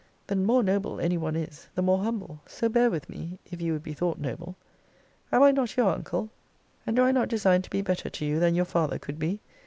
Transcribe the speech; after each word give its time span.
The 0.25 0.35
more 0.35 0.63
noble 0.63 0.99
any 0.99 1.15
one 1.19 1.35
is, 1.35 1.69
the 1.75 1.83
more 1.83 1.99
humble; 1.99 2.39
so 2.47 2.67
bear 2.67 2.89
with 2.89 3.07
me, 3.07 3.37
if 3.51 3.61
you 3.61 3.71
would 3.73 3.83
be 3.83 3.93
thought 3.93 4.17
noble. 4.17 4.55
Am 5.31 5.43
I 5.43 5.51
not 5.51 5.77
your 5.77 5.89
uncle? 5.93 6.31
and 6.87 6.95
do 6.95 7.03
I 7.03 7.11
not 7.11 7.29
design 7.29 7.61
to 7.61 7.69
be 7.69 7.83
better 7.83 8.09
to 8.09 8.25
you 8.25 8.39
than 8.39 8.55
your 8.55 8.65
father 8.65 8.97
could 8.97 9.19
be? 9.19 9.41